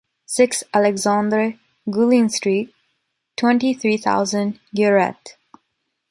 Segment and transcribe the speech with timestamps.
[0.25, 2.73] Six Alexandre Guillon Street,
[3.37, 5.35] twenty-three thousand, Guéret.